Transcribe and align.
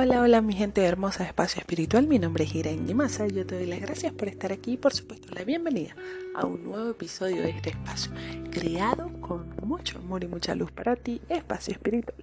Hola, 0.00 0.20
hola 0.20 0.40
mi 0.42 0.54
gente 0.54 0.84
hermosa 0.84 1.24
de 1.24 1.30
Espacio 1.30 1.58
Espiritual, 1.58 2.06
mi 2.06 2.20
nombre 2.20 2.44
es 2.44 2.54
Irene 2.54 2.94
Massa 2.94 3.26
yo 3.26 3.44
te 3.44 3.56
doy 3.56 3.66
las 3.66 3.80
gracias 3.80 4.12
por 4.12 4.28
estar 4.28 4.52
aquí 4.52 4.74
y 4.74 4.76
por 4.76 4.94
supuesto 4.94 5.26
la 5.34 5.42
bienvenida 5.42 5.96
a 6.36 6.46
un 6.46 6.62
nuevo 6.62 6.90
episodio 6.90 7.42
de 7.42 7.50
este 7.50 7.70
espacio, 7.70 8.12
creado 8.52 9.10
con 9.20 9.52
mucho 9.64 9.98
amor 9.98 10.22
y 10.22 10.28
mucha 10.28 10.54
luz 10.54 10.70
para 10.70 10.94
ti, 10.94 11.20
Espacio 11.28 11.72
Espiritual. 11.72 12.14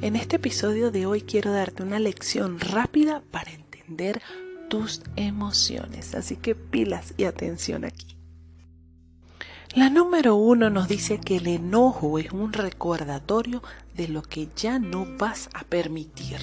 En 0.00 0.16
este 0.16 0.36
episodio 0.36 0.90
de 0.90 1.04
hoy 1.04 1.20
quiero 1.20 1.52
darte 1.52 1.82
una 1.82 1.98
lección 1.98 2.60
rápida 2.60 3.22
para 3.30 3.50
entender 3.50 4.22
tus 4.70 5.02
emociones, 5.16 6.14
así 6.14 6.36
que 6.36 6.54
pilas 6.54 7.12
y 7.18 7.24
atención 7.24 7.84
aquí. 7.84 8.15
La 9.74 9.90
número 9.90 10.36
uno 10.36 10.70
nos 10.70 10.88
dice 10.88 11.20
que 11.20 11.36
el 11.36 11.46
enojo 11.48 12.18
es 12.18 12.32
un 12.32 12.52
recordatorio 12.52 13.62
de 13.94 14.08
lo 14.08 14.22
que 14.22 14.48
ya 14.56 14.78
no 14.78 15.06
vas 15.18 15.50
a 15.52 15.64
permitir. 15.64 16.38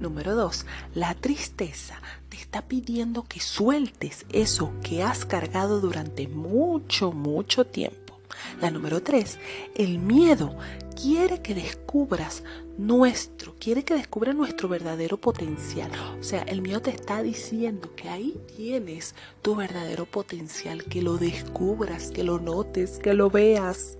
Número 0.00 0.34
dos, 0.34 0.66
la 0.94 1.14
tristeza 1.14 2.00
te 2.28 2.36
está 2.36 2.62
pidiendo 2.62 3.22
que 3.24 3.40
sueltes 3.40 4.26
eso 4.32 4.72
que 4.82 5.02
has 5.02 5.24
cargado 5.24 5.80
durante 5.80 6.26
mucho, 6.26 7.12
mucho 7.12 7.66
tiempo. 7.66 8.18
La 8.60 8.70
número 8.70 9.02
tres, 9.02 9.38
el 9.76 9.98
miedo 9.98 10.56
quiere 11.04 11.42
que 11.42 11.54
descubras 11.54 12.44
nuestro, 12.78 13.54
quiere 13.60 13.84
que 13.84 13.92
descubras 13.92 14.34
nuestro 14.34 14.70
verdadero 14.70 15.18
potencial. 15.18 15.90
O 16.18 16.22
sea, 16.22 16.40
el 16.44 16.62
miedo 16.62 16.80
te 16.80 16.92
está 16.92 17.22
diciendo 17.22 17.94
que 17.94 18.08
ahí 18.08 18.40
tienes 18.56 19.14
tu 19.42 19.54
verdadero 19.54 20.06
potencial, 20.06 20.82
que 20.84 21.02
lo 21.02 21.18
descubras, 21.18 22.10
que 22.10 22.24
lo 22.24 22.38
notes, 22.38 22.98
que 23.00 23.12
lo 23.12 23.28
veas. 23.28 23.98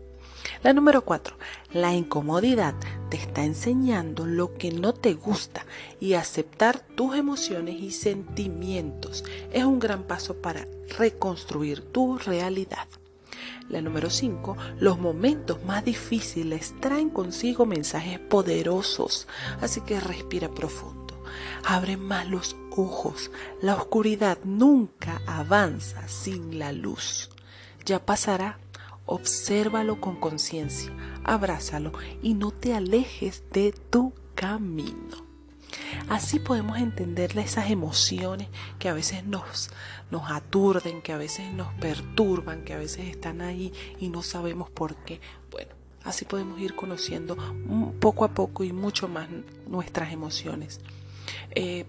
La 0.62 0.72
número 0.72 1.04
cuatro, 1.04 1.36
la 1.74 1.92
incomodidad 1.92 2.74
te 3.10 3.18
está 3.18 3.44
enseñando 3.44 4.24
lo 4.24 4.54
que 4.54 4.72
no 4.72 4.94
te 4.94 5.12
gusta 5.12 5.66
y 6.00 6.14
aceptar 6.14 6.80
tus 6.80 7.16
emociones 7.16 7.82
y 7.82 7.90
sentimientos 7.90 9.24
es 9.52 9.64
un 9.64 9.78
gran 9.78 10.04
paso 10.04 10.40
para 10.40 10.66
reconstruir 10.96 11.82
tu 11.82 12.16
realidad. 12.16 12.88
La 13.68 13.80
número 13.80 14.10
5, 14.10 14.56
los 14.80 14.98
momentos 14.98 15.64
más 15.64 15.84
difíciles 15.84 16.74
traen 16.80 17.10
consigo 17.10 17.66
mensajes 17.66 18.18
poderosos, 18.18 19.26
así 19.60 19.80
que 19.80 20.00
respira 20.00 20.48
profundo. 20.48 21.22
Abre 21.64 21.96
más 21.96 22.28
los 22.28 22.56
ojos. 22.70 23.30
La 23.60 23.74
oscuridad 23.74 24.38
nunca 24.44 25.22
avanza 25.26 26.06
sin 26.08 26.58
la 26.58 26.72
luz. 26.72 27.30
Ya 27.84 28.04
pasará. 28.04 28.58
Obsérvalo 29.06 30.00
con 30.00 30.16
conciencia, 30.16 30.90
abrázalo 31.24 31.92
y 32.22 32.32
no 32.32 32.52
te 32.52 32.74
alejes 32.74 33.44
de 33.52 33.72
tu 33.90 34.14
camino. 34.34 35.23
Así 36.08 36.38
podemos 36.38 36.78
entender 36.78 37.36
esas 37.38 37.70
emociones 37.70 38.48
que 38.78 38.88
a 38.88 38.94
veces 38.94 39.24
nos, 39.24 39.70
nos 40.10 40.30
aturden, 40.30 41.02
que 41.02 41.12
a 41.12 41.16
veces 41.16 41.52
nos 41.52 41.72
perturban, 41.74 42.64
que 42.64 42.74
a 42.74 42.78
veces 42.78 43.06
están 43.08 43.40
ahí 43.40 43.72
y 43.98 44.08
no 44.08 44.22
sabemos 44.22 44.70
por 44.70 44.96
qué. 44.96 45.20
Bueno, 45.50 45.72
así 46.04 46.24
podemos 46.24 46.60
ir 46.60 46.74
conociendo 46.74 47.36
poco 48.00 48.24
a 48.24 48.28
poco 48.28 48.64
y 48.64 48.72
mucho 48.72 49.08
más 49.08 49.28
nuestras 49.66 50.12
emociones. 50.12 50.80
Eh, 51.54 51.86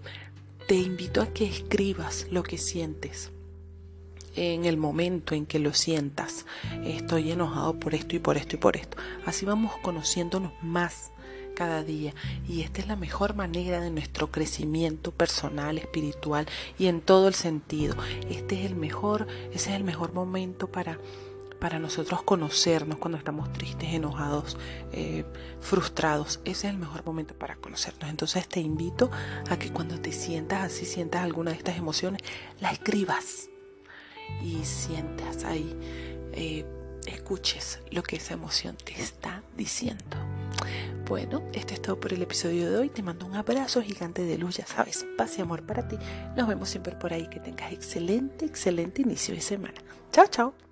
te 0.66 0.74
invito 0.74 1.22
a 1.22 1.28
que 1.28 1.46
escribas 1.46 2.26
lo 2.30 2.42
que 2.42 2.58
sientes 2.58 3.30
en 4.34 4.64
el 4.64 4.76
momento 4.76 5.34
en 5.34 5.46
que 5.46 5.58
lo 5.58 5.72
sientas. 5.72 6.46
Estoy 6.84 7.32
enojado 7.32 7.78
por 7.80 7.94
esto 7.94 8.16
y 8.16 8.18
por 8.18 8.36
esto 8.36 8.56
y 8.56 8.58
por 8.58 8.76
esto. 8.76 8.96
Así 9.24 9.46
vamos 9.46 9.72
conociéndonos 9.82 10.52
más 10.62 11.10
cada 11.56 11.82
día 11.82 12.14
y 12.48 12.60
esta 12.60 12.80
es 12.80 12.86
la 12.86 12.94
mejor 12.94 13.34
manera 13.34 13.80
de 13.80 13.90
nuestro 13.90 14.30
crecimiento 14.30 15.10
personal, 15.10 15.78
espiritual 15.78 16.46
y 16.78 16.86
en 16.86 17.00
todo 17.00 17.26
el 17.26 17.34
sentido. 17.34 17.96
Este 18.30 18.60
es 18.60 18.66
el 18.70 18.76
mejor, 18.76 19.26
ese 19.52 19.70
es 19.70 19.76
el 19.76 19.82
mejor 19.82 20.12
momento 20.12 20.68
para 20.68 20.98
para 21.60 21.78
nosotros 21.78 22.22
conocernos 22.22 22.98
cuando 22.98 23.18
estamos 23.18 23.52
tristes, 23.52 23.94
enojados, 23.94 24.56
eh, 24.92 25.24
frustrados. 25.60 26.40
Ese 26.44 26.68
es 26.68 26.74
el 26.74 26.78
mejor 26.78 27.04
momento 27.04 27.34
para 27.34 27.56
conocernos. 27.56 28.10
Entonces 28.10 28.46
te 28.46 28.60
invito 28.60 29.10
a 29.48 29.58
que 29.58 29.72
cuando 29.72 29.98
te 30.00 30.12
sientas 30.12 30.64
así, 30.64 30.84
sientas 30.84 31.22
alguna 31.22 31.52
de 31.52 31.56
estas 31.56 31.78
emociones, 31.78 32.22
la 32.60 32.70
escribas 32.70 33.48
y 34.42 34.64
sientas 34.64 35.44
ahí, 35.44 35.74
eh, 36.32 36.66
escuches 37.06 37.80
lo 37.90 38.02
que 38.02 38.16
esa 38.16 38.34
emoción 38.34 38.76
te 38.76 39.00
está 39.00 39.42
diciendo. 39.56 40.25
Bueno, 41.06 41.40
esto 41.52 41.72
es 41.72 41.80
todo 41.80 42.00
por 42.00 42.12
el 42.12 42.22
episodio 42.22 42.68
de 42.68 42.78
hoy. 42.78 42.88
Te 42.88 43.00
mando 43.00 43.26
un 43.26 43.36
abrazo 43.36 43.80
gigante 43.80 44.22
de 44.22 44.38
luz, 44.38 44.56
ya 44.56 44.66
sabes, 44.66 45.06
paz 45.16 45.38
y 45.38 45.40
amor 45.40 45.64
para 45.64 45.86
ti. 45.86 45.96
Nos 46.36 46.48
vemos 46.48 46.68
siempre 46.68 46.96
por 46.96 47.12
ahí. 47.12 47.28
Que 47.28 47.38
tengas 47.38 47.72
excelente, 47.72 48.44
excelente 48.44 49.02
inicio 49.02 49.32
de 49.34 49.40
semana. 49.40 49.80
Chao, 50.10 50.26
chao. 50.26 50.65